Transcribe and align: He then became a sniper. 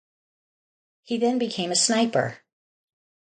He 1.03 1.19
then 1.19 1.37
became 1.37 1.71
a 1.71 1.75
sniper. 1.75 2.39